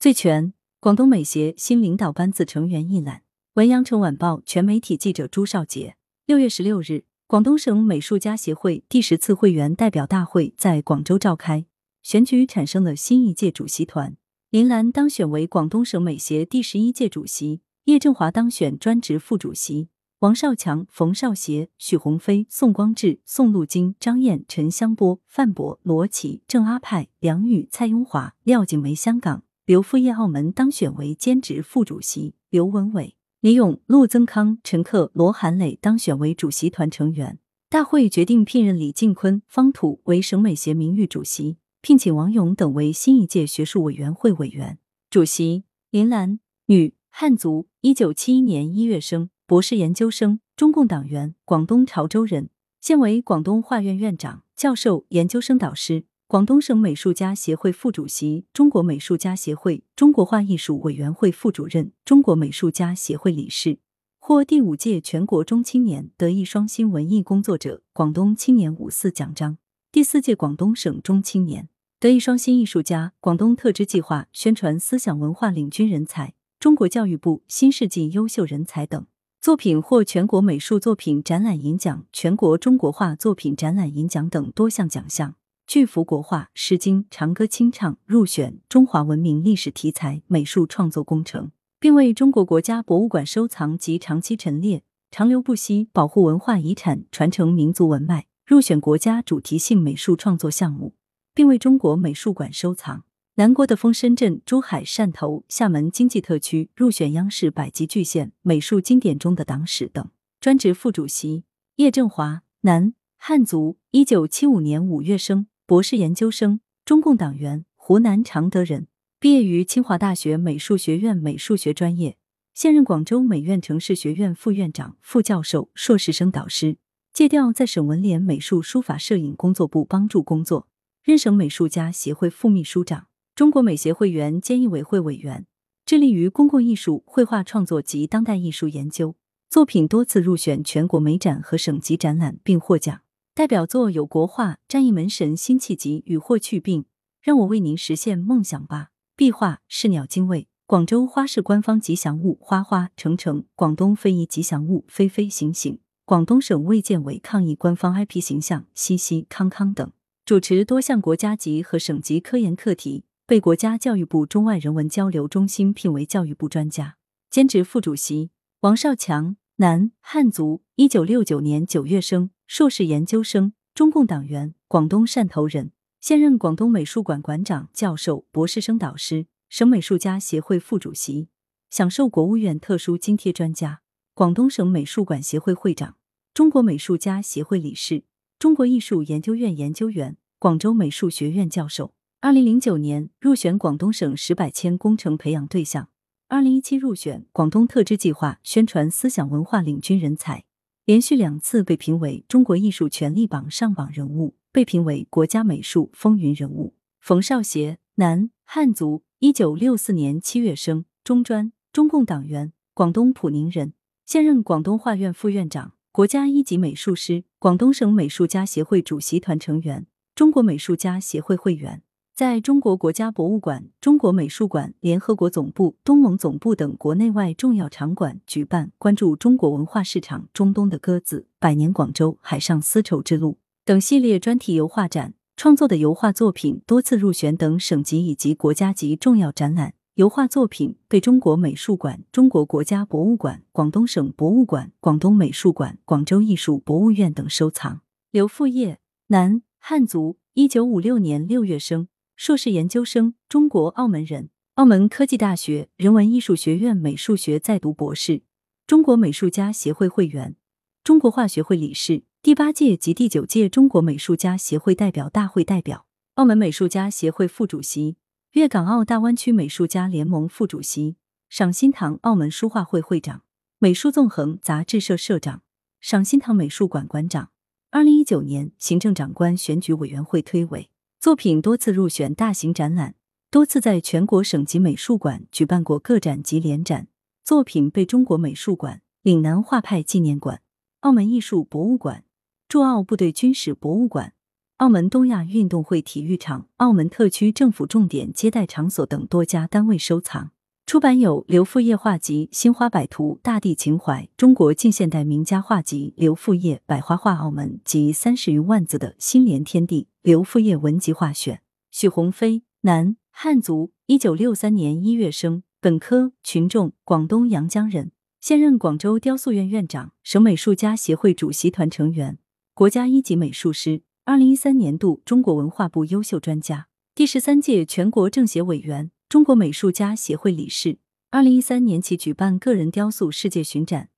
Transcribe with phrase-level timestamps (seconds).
[0.00, 3.22] 最全，广东美协新领导班子成员一览。
[3.54, 5.96] 文阳城晚报全媒体记者朱少杰。
[6.24, 11.66] 六月十六日，广东省美术家协会第十次会员代表大会在广州召开，
[12.00, 14.16] 选举产生了新一届主席团。
[14.50, 19.88] 林兰当选为广东省美协第十一届主席，叶振华当选专职副主席。
[20.20, 37.38] 王少强、冯少协、许鸿飞、宋光志、宋路金、张燕、陈香波、范博、罗琦、郑阿派、梁宇、蔡雍华、廖景梅香港、刘富业澳门当选为兼职副主席，刘文伟、李勇、陆增康、陈克、罗韩磊当选为主席团成员。
[37.68, 44.78] 大会决定聘任李进坤、方土为省美协名誉主席，聘请王勇等为新一届学术委员会委员。
[45.10, 49.28] 主席林兰，女，汉族，一九七一年一月生。
[49.46, 52.48] 博士研究生，中共党员，广东潮州人，
[52.80, 63.78] 现为广东画院院长、教授、研究生导师，广东省美术家协会副主席，中国美术家协会中国画艺术委员会副主任，中国美术家协会理事，
[64.18, 69.56] 获第五届全国中青年德艺双馨文艺工作者广东青年五四奖章，
[69.90, 79.06] 第四届广东省中青年德艺双馨艺术家，广东特支计划宣传思想文化领军人才，中国教育部新世纪优秀人才等。
[79.40, 85.36] 作品获全国美术作品展览银奖、全国中国画作品展览银奖等多项奖项。
[85.68, 100.94] 巨幅国画《诗经》《长歌清唱》入选中华文明历史题材美术创作工程，并为中国国家博物馆收藏及长期陈列、长流不息保护文化遗产、传承民族文脉，入选国家主题性美术创作项目，
[101.34, 103.04] 并为中国美术馆收藏。
[103.34, 110.08] 南国的风，深圳、珠海、汕头、厦门经济特区入选央视百集巨献美术经典中的党史等。
[110.40, 111.44] 专职副主席
[111.76, 118.86] 叶振华，男，汉族，一九七五年五月生，博士研究生，中共党员，湖南常德人，
[119.20, 122.16] 毕业于清华大学美术学院美术学专业，
[122.54, 126.78] 现任广州美院城市学院副院长、副教授、硕士生导师，
[127.12, 130.66] 借调在省文联美术书法摄影工作部帮助工作，
[131.02, 133.08] 任省美术家协会副秘书长。
[133.34, 135.46] 中国美协会员兼艺委会委员，
[135.84, 139.16] 致力于公共艺术绘画创作及当代艺术研究，
[139.50, 143.02] 作品多次入选全国美展和省级展览并获奖。
[143.38, 146.82] 代表作有国画《战役门神辛弃疾与霍去病》，
[147.22, 148.88] 让我为您实现梦想吧。
[149.14, 159.92] 壁画《是鸟精卫》，广州花市官方吉祥物花花成成，广东非遗吉祥物飞飞行行，广东省卫健委抗疫官方 IP 形象西西康康等，
[160.24, 163.04] 主持多项国家级和省级科研课题。
[163.24, 166.96] 被国家教育部中外人文交流中心聘为教育部专家。
[167.30, 168.32] 兼职副主席
[168.62, 181.26] 王少强，男，汉族，一九六九年九月生，硕士研究生，中共党员，广东汕头人，现任广东美术馆馆长、教授、博士生导师，省美术家协会副主席，
[181.70, 183.80] 享受国务院特殊津贴专家，
[184.14, 185.96] 广东省美术馆协会会长，
[186.32, 188.04] 中国美术家协会理事，
[188.38, 191.92] 中国艺术研究院研究员，广州美术学院教授。
[192.20, 195.88] 二零零九年入选广东省十百千工程培养对象，
[196.30, 200.44] 二零一七入选广东特支计划宣传思想文化领军人才，
[200.84, 206.74] 连续两次被评为中国艺术权力榜上榜人物，被评为国家美术风云人物。
[207.00, 213.72] 冯少协，男，汉族，一九六四年七月生，中专，中共党员，广东普宁人，
[214.04, 221.82] 现任广东画院副院长，国家一级美术师，广东省美术家协会主席团成员，中国美术家协会会员。
[222.18, 239.74] 在中国国家博物馆、中国美术馆、联合国总部、东盟总部等国内外重要场馆举办关注中国文化市场、中东的鸽子、百年广州、海上丝绸之路等系列专题油画展，创作的油画作品多次入选等省级以及国家级重要展览。
[239.94, 247.82] 油画作品被中国美术馆、中国国家博物馆、广东省博物馆、广东美术馆、广州艺术博物院等收藏。
[248.10, 251.86] 刘富业，男，汉族，一九五六年六月生。
[252.18, 258.22] 硕士研究生，中国澳门人，澳门科技大学人文艺术学院美术学在读博士，
[258.66, 260.34] 中国美术家协会会员，
[260.82, 267.98] 中国画学会理事，第八届及第九届中国美术家协会代表大会代表，澳门美术家协会副主席，
[268.32, 270.96] 粤港澳大湾区美术家联盟副主席，
[271.28, 273.22] 赏心堂澳门书画会会长，
[273.60, 275.42] 美术纵横杂志社社长，
[275.80, 277.30] 赏心堂美术馆馆长。
[277.70, 280.68] 二零一九年行政长官选举委员会推委。
[281.00, 282.96] 作品多次入选大型展览，
[283.30, 286.88] 多次在全国省级美术馆举办过个展及联展。
[287.24, 290.42] 作品被中国美术馆、岭南画派纪念馆、
[290.80, 292.02] 澳门艺术博物馆、
[292.48, 294.14] 驻澳部队军事博物馆、
[294.56, 300.32] 澳门东亚运动会体育场、澳门特区政府重点接待场所等多家单位收藏。
[300.68, 311.40] 出版有刘复业画集《心花百图》《大地情怀》《中国近现代名家画集》刘复业百花画澳门及三十余万字的《心连天地》刘复业文集画选。
[311.70, 322.18] 许鸿飞，男，汉族，一九六三年一月生，本科，群众，广东阳江人，现任广州雕塑院院长、省美术家协会主席团成员，
[322.52, 323.80] 国家一级美术师。
[324.04, 330.80] 二零一三年度中国文化部优秀专家，第十三届全国政协委员，中国美术家协会理事。
[331.10, 333.88] 二零一三年起举办个人雕塑世界巡展，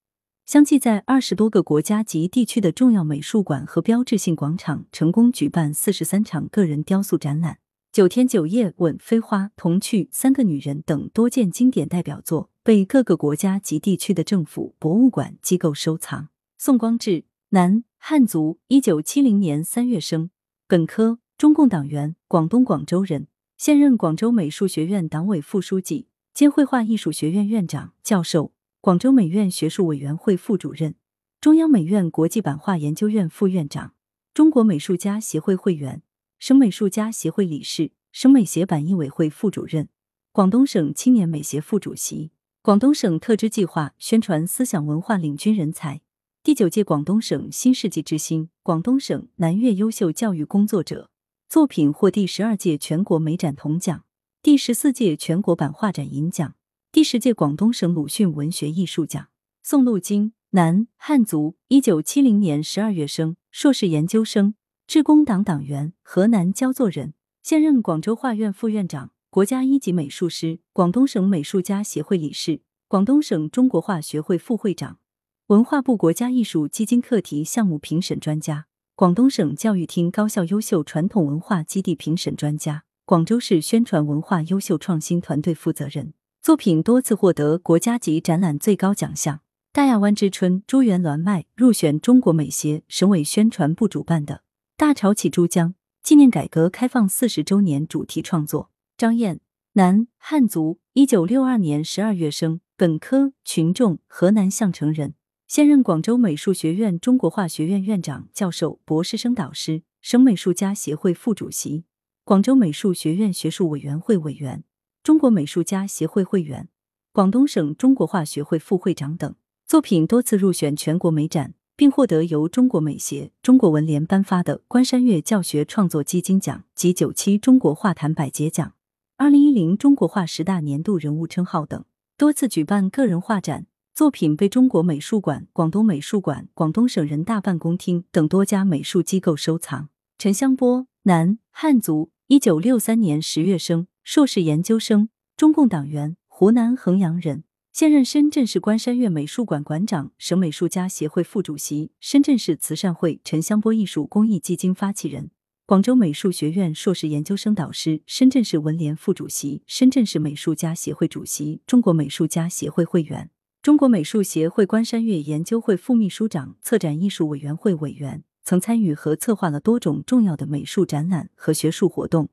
[0.46, 7.58] 相继在二十多个国家及地区的重要美术馆和标志性广场成功举办四十三场个人雕塑展览。
[7.90, 16.28] 九天九夜、吻飞花、童趣、三个女人等多件经典代表作被各个国家及地区的政府、博物馆机构收藏。
[16.56, 17.82] 宋光志，男。
[17.98, 20.30] 汉族，一九七零年三月生，
[20.68, 23.26] 本科，中共党员，广东广州人，
[23.62, 30.94] 现任广州美术学院党委副书记兼绘画艺术学院院长、教授，广州美院学术委员会副主任，
[31.42, 33.92] 中央美院国际版画研究院副院长，
[34.32, 36.00] 中国美术家协会会员，
[36.38, 39.90] 省美术家协会理事，省美协版艺委会副主任，
[40.32, 42.30] 广东省青年美协副主席，
[42.62, 46.00] 广东省特支计划宣传思想文化领军人才。
[46.42, 51.09] 第九届广东省新世纪之星，广东省南粤优秀教育工作者，
[51.50, 54.04] 作品获第十二届全国美展铜奖、
[54.40, 56.54] 第十四届全国版画展银奖、
[56.92, 59.26] 第十届广东省鲁迅文学艺术奖。
[59.64, 64.54] 宋路金，男，汉族，一九七零年十二月生，硕士研究生，
[64.86, 75.00] 致公党党员，河南焦作人，现任广州画院副院长，国家一级美术师，广东省美术家协会理事，广东省中国画学会副会长。
[75.48, 78.68] 文化部国家艺术基金课题项目评审专家，
[79.00, 86.12] 广东省教育厅高校优秀传统文化基地评审专家，广州市宣传文化优秀创新团队负责人，
[86.42, 89.40] 作品多次获得国家级展览最高奖项
[89.72, 94.34] “大亚湾之春”珠园鸾麦入选中国美协省委宣传部主办的
[94.76, 95.70] 《大潮起珠江》
[96.02, 98.70] 纪念改革开放四十周年主题创作。
[98.98, 99.40] 张燕，
[99.72, 105.14] 男，汉族，一九六二年十二月生，本科，群众，河南项城人。
[105.50, 111.82] 现任广州美术学院中国画学院院长、教授、博士生导师，省美术家协会副主席，
[112.22, 114.62] 广州美术学院学术委员会委员，
[115.02, 116.68] 中国美术家协会会员，
[117.12, 119.34] 广东省中国画学会副会长等。
[119.66, 128.74] 作品多次入选全国美展，并获得由中国美协、中国文联颁发的关山月教学创作基金奖及九七中国画坛百杰奖、
[129.16, 131.84] 二零一零中国画十大年度人物称号等。
[132.16, 133.66] 多次举办个人画展。
[133.94, 139.90] 作品被中国美术馆、广东美术馆、广东省人大办公厅等多家美术机构收藏。
[140.16, 155.30] 陈香波，男，汉族，一九六三年十月生，硕士研究生，中共党员，湖南衡阳人，现任深圳市关山月美术馆馆长、省美术家协会副主席，深圳市慈善会陈香波艺术公益基金发起人，
[155.66, 163.30] 广州美术学院硕士研究生导师，深圳市文联副主席，深圳市美术家协会主席，中国美术家协会会员。
[163.62, 172.30] 中国美术协会关山月研究会副秘书长、策展艺术委员会委员，曾参与和策划了多种重要的美术展览和学术活动，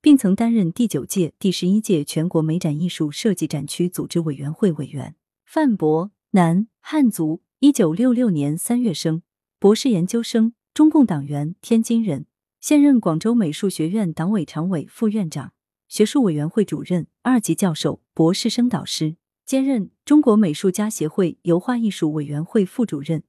[0.00, 5.16] 并曾担任第九届、第十一届全国美展艺术设计展区组织委员会委员。
[5.44, 9.22] 范博，男，汉族，一九六六年三月生，
[9.58, 12.26] 博士研究生，中共党员，天津人，
[12.60, 15.52] 现任广州美术学院党委常委、副院长、
[15.88, 19.16] 学术委员会主任、二级教授、博士生导师。
[19.48, 23.22] 兼任中国美术家协会油画艺术委员会副主任，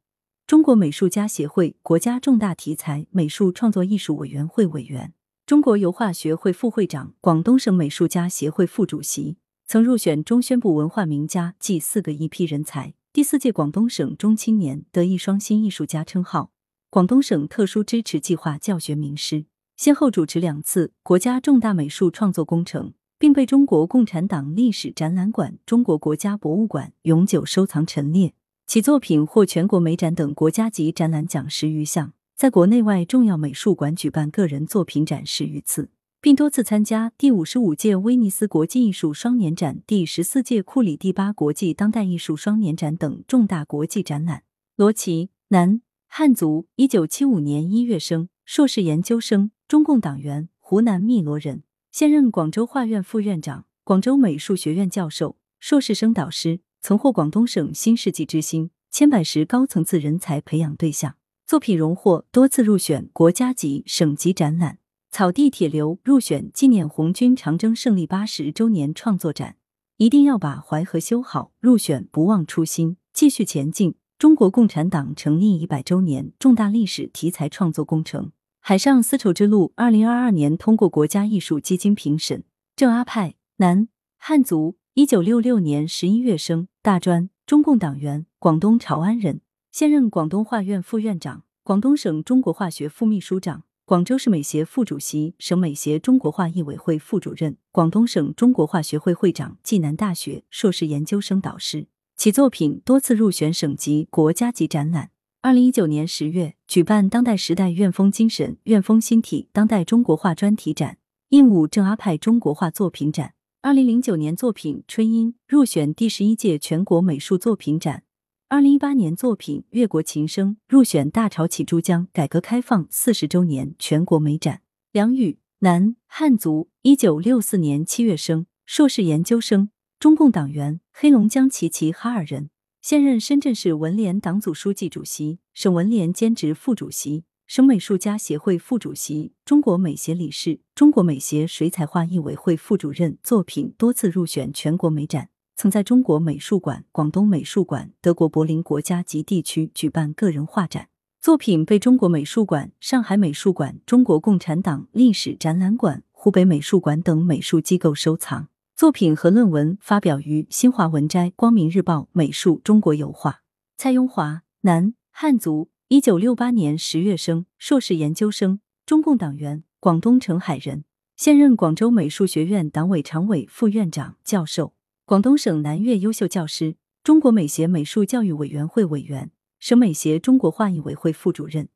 [0.45, 5.13] 中国美术家协会国家重大题材美术创作艺术委员会委员，
[5.45, 16.51] 中国油画学会副会长，广东省美术家协会副主席，曾入选中宣部文化名家暨四个一批人才，第四届广东省中青年德艺双馨艺术家称号，
[16.89, 19.45] 广东省特殊支持计划教学名师，
[19.77, 22.91] 先后主持两次国家重大美术创作工程。
[23.19, 28.33] 并被中国共产党历史展览馆、中国国家博物馆永久收藏陈列。
[28.65, 35.89] 其作品获全国美展等国家级展览奖十余项，在国内外重要美术馆举办个人作品展十余次，
[36.21, 44.43] 并多次参加第五十五届威尼斯国际艺术双年展、第十四届库里第八国际当代艺术双年展等重大国际展览。
[44.77, 51.63] 罗琦，男，汉族，一九七五年一月生，硕士研究生，中共党员，湖南汨罗人。
[51.91, 61.15] 现任广州画院副院长、广州美术学院教授、硕士生导师，曾获广东省新世纪之星、千百石高层次人才培养对象。
[61.47, 64.77] 作品荣获多次入选国家级、省级展览。
[65.09, 69.55] 草地铁流入选纪念红军长征胜利八十周年创作展。
[69.97, 73.95] 一定要把淮河修好，入选不忘初心，继续前进。
[74.19, 78.31] 中国共产党成立一百周年重大历史题材创作工程。
[78.69, 82.43] 海上丝绸之路，二零二二年通过国家艺术基金评审。
[82.75, 83.87] 郑阿派，男，
[84.17, 101.87] 汉族，一九六六年十一月生，大专，中共党员，广东潮安人，现任广东画院副院长，广东省中国画学副秘书长，广州市美协副主席，省美协中国画艺委会副主任，广东省中国画学会会长，暨南大学硕士研究生导师。
[102.15, 105.09] 其作品多次入选省级、国家级展览。
[105.41, 110.97] 二零一九年十月，举办“当代时代院风精神、院风新体”当代中国画专题展，
[111.29, 113.35] 印武正阿派中国画作品展。
[113.61, 118.03] 二零零九年作品《春阴》入选第十一届全国美术作品展。
[118.49, 124.59] 二零一八年作品《越国琴声》入选大潮起珠江改革开放四十周年全国美展。
[124.91, 129.69] 梁宇，男，汉族，一九六四年七月生，硕士研究生。
[130.01, 132.49] 中共党员，黑龙江齐齐哈尔人，
[132.81, 143.17] 现任深圳市文联党组书记、主席，省文联兼职副主席，省美术家协会副主席，中国美协理事，中国美协水彩画艺委会副主任。
[143.21, 150.87] 作品多次入选全国美展，曾在中国美术馆、广东美术馆、德国柏林国家及地区举办个人画展。
[151.21, 158.47] 作品被中国美术馆、上海美术馆、中国共产党历史展览馆、湖北美术馆等美术机构收藏。
[158.79, 163.41] 作品和论文发表于新华文摘、光明日报、美术中国油画。
[163.75, 170.85] 蔡雍华，男，汉族，一九六八年十月生，硕士研究生，中共党员，广东澄海人，
[171.17, 181.67] 现任广州美术学院党委常委、副院长、教授，广东省南粤优秀教师，中国美协美术教育委员会委员，省美协中国画艺委会副主任。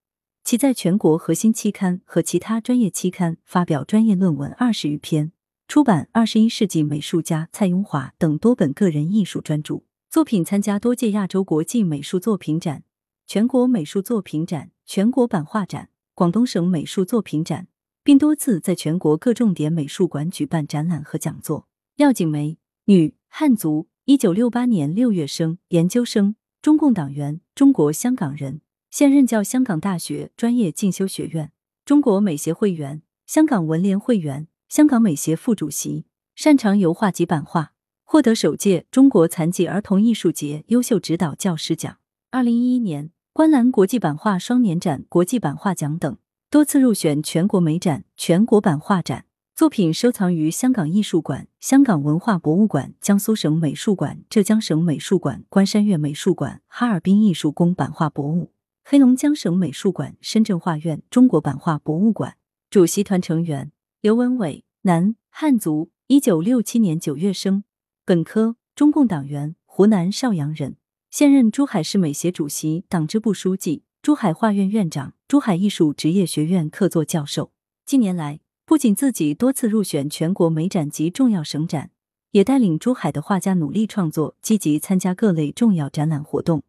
[0.45, 5.32] 其在全国核心期刊和其他专业期刊发表专业论文二十余篇。
[5.67, 12.83] 出版《二十一世纪美术家蔡雍华》等多本个人艺术专著，作品参加多届亚洲国际美术作品展、
[13.25, 17.67] 全国美术作品展、全国版画展、广东省美术作品展，
[18.03, 21.67] 并多次在全国各重点美术馆举办展览和讲座。
[21.95, 31.51] 廖景梅，女，汉族，一九六八年六月生，研究生，中共党员，中国香港人，现任教香港大学专业进修学院，
[31.83, 34.47] 中国美协会员，香港文联会员。
[34.73, 41.97] 香港美协副主席，擅长油画及版画，获得首届中国残疾儿童艺术节优秀指导教师奖。
[42.31, 46.17] 二零一一年，观澜国际版画双年展、国际版画奖等
[46.49, 49.25] 多次入选全国美展、全国版画展。
[49.55, 58.51] 作品收藏于香港艺术馆、香港文化博物馆、江苏省美术馆、浙江省美术馆、关山月美术馆、哈尔滨艺术宫版画博物、
[58.83, 62.37] 黑龙江省美术馆、深圳画院中国版画博物馆。
[62.71, 63.71] 主席团成员。
[64.03, 67.63] 刘文伟，男，汉族，一九六七年九月生，
[68.03, 70.75] 本科，中共党员，湖南邵阳人，
[71.09, 77.53] 现任珠海市美协主席、党支部书记，珠海画院院长，珠海艺术职业学院客座教授。
[77.85, 81.91] 近年来，不仅自己多次入选全国美展及重要省展，
[82.31, 86.63] 也带领珠海的画家努力创作，积极参加各类重要展览活动。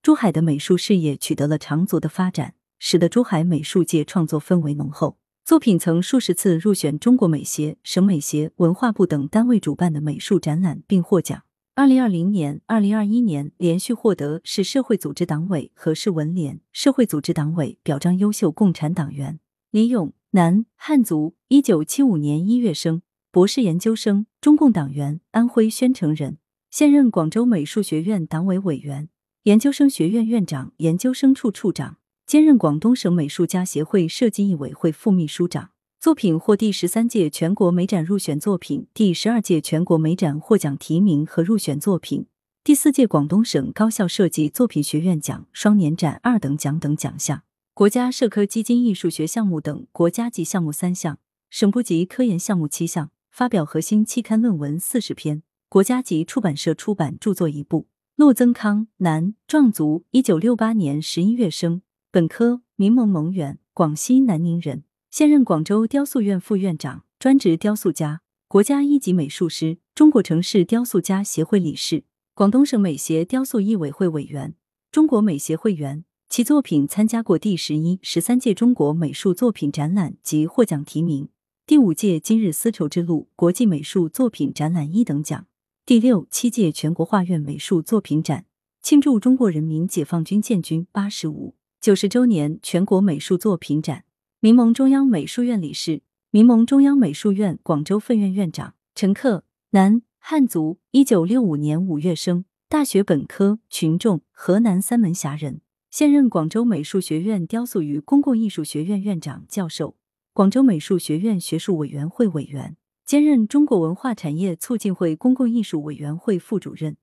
[0.00, 5.18] 珠海的美术事业取得了长足的发展，使得珠海美术界创作氛围浓厚。
[5.48, 11.42] 作品曾数十次入选中国美协、省美协、文化部等单位主办的美术展览，并获奖。
[11.74, 19.40] 二零二零年、二零二一年连续获得市社会组织党委和市文联社会组织党委表彰优秀共产党员。
[19.70, 23.00] 李勇，男，汉族，一九七五年一月生，
[23.32, 26.36] 博士研究生，中共党员，安徽宣城人，
[26.70, 29.08] 现任广州美术学院党委委员、
[29.44, 31.96] 研究生学院院长、研究生处处长。
[32.28, 42.26] 兼任广东省美术家协会设计艺委会副秘书长，作品获第十三届全国美展入选作品、第十二届全国美展获奖提名和入选作品、
[42.62, 51.18] 第四届广东省高校设计作品学院奖双年展二等奖等奖项，国家社科基金艺术学项目等国家级项目三项，
[51.48, 57.86] 省部级科研项目七项，发表核心期刊论文四十篇，国家级出版社出版著作一部。
[58.16, 61.80] 骆增康，男，壮族，一九六八年十一月生。
[62.18, 72.02] 本科，民盟盟员，广西南宁人，现任广州雕塑院副院长，专职雕塑家，国家一级美术师，中国城市雕塑家协会理事，
[72.34, 74.56] 广东省美协雕塑艺委会委员，
[74.90, 76.04] 中国美协会员。
[76.28, 81.28] 其作品参加过第十一、十三届中国美术作品展览及获奖提名，
[81.68, 85.46] 第五届今日丝绸之路国际美术作品展览一等奖，
[85.86, 88.46] 第六、七届全国画院美术作品展，
[88.82, 91.54] 庆祝中国人民解放军建军八十五。
[91.80, 94.04] 九十周年全国美术作品展，
[94.40, 109.94] 民盟中央美术院理事、民盟中央美术院广州分院院长陈克，男，汉族，一九六五年五月生，大学本科，群众，河南三门峡人，现任广州美术学院雕塑与公共艺术学院院长、教授，
[110.32, 116.96] 广州美术学院学术委员会委员，兼任中国文化产业促进会公共艺术委员会副主任。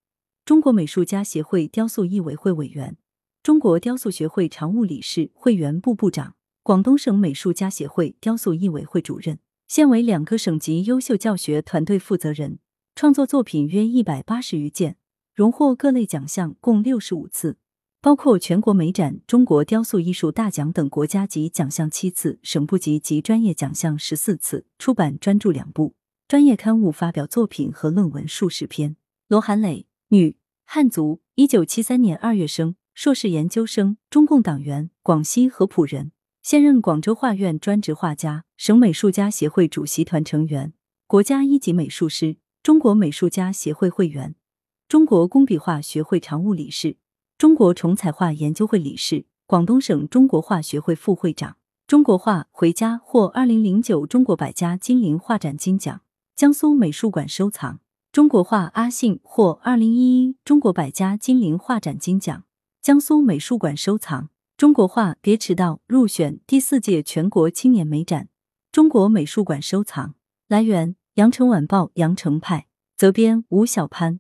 [0.44, 2.98] 中国美术家协会雕塑艺委会委员，
[3.46, 6.34] 中国雕塑学会常务理事、会员部部长，
[6.64, 9.38] 广东省美术家协会雕塑艺委会主任，
[9.68, 12.58] 现为两个省级优秀教学团队负责人，
[12.96, 14.98] 创作作品约一百八十余件，
[15.36, 17.58] 荣获各类奖项共六十五次，
[18.02, 25.94] 包括全国美展、中国雕塑艺术大奖等国家级奖项七次，省部级及专业奖项十四次，出版专著两部，
[26.28, 28.96] 专业刊物发表作品和论文数十篇。
[29.28, 29.86] 罗涵磊。
[30.08, 40.72] 女，汉族，一九七三年二月生，硕士研究生，中共党员，广西合浦人，现任广州画院专职画家，省美术家协会主席团成员，
[41.06, 44.34] 国家一级美术师，中国美术家协会会员，
[44.88, 46.96] 中国工笔画学会常务理事，
[47.38, 51.58] 中国重彩画研究会理事，广东省中国画学会副会长。
[51.86, 56.02] 中国画回家获二零零九中国百家金陵画展金奖，
[56.34, 57.82] 江苏美术馆收藏。
[58.14, 62.46] 中国画阿信获二零一一中国百家金陵画展金奖，
[62.86, 64.30] 江苏美术馆收藏。
[64.56, 68.30] 中国画别迟到入选第四届全国青年美展，
[68.72, 70.14] 中国美术馆收藏。
[70.48, 74.20] 来源：羊城晚报羊城派，责编吴小潘。